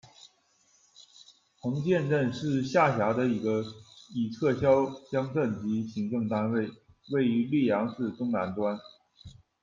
[1.61, 3.63] 横涧镇，是下辖的一个
[4.15, 6.71] 已撤销乡镇级行政单位，
[7.11, 8.79] 位于溧阳市东南端。